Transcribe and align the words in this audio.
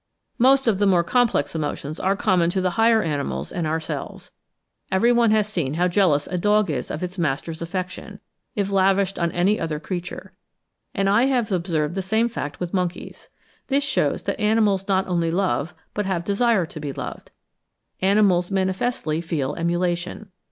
Most 0.39 0.67
of 0.67 0.79
the 0.79 0.87
more 0.87 1.03
complex 1.03 1.53
emotions 1.53 1.99
are 1.99 2.15
common 2.15 2.49
to 2.49 2.59
the 2.59 2.71
higher 2.71 3.03
animals 3.03 3.51
and 3.51 3.67
ourselves. 3.67 4.31
Every 4.91 5.11
one 5.11 5.29
has 5.29 5.47
seen 5.47 5.75
how 5.75 5.87
jealous 5.87 6.25
a 6.25 6.39
dog 6.39 6.71
is 6.71 6.89
of 6.89 7.01
his 7.01 7.19
master's 7.19 7.61
affection, 7.61 8.19
if 8.55 8.71
lavished 8.71 9.19
on 9.19 9.31
any 9.31 9.59
other 9.59 9.79
creature; 9.79 10.33
and 10.95 11.07
I 11.07 11.25
have 11.27 11.51
observed 11.51 11.93
the 11.93 12.01
same 12.01 12.29
fact 12.29 12.59
with 12.59 12.73
monkeys. 12.73 13.29
This 13.67 13.83
shews 13.83 14.23
that 14.23 14.39
animals 14.39 14.87
not 14.87 15.07
only 15.07 15.29
love, 15.29 15.75
but 15.93 16.07
have 16.07 16.23
desire 16.25 16.65
to 16.65 16.79
be 16.79 16.91
loved. 16.91 17.29
Animals 18.01 18.49
manifestly 18.49 19.21
feel 19.21 19.53
emulation. 19.53 20.31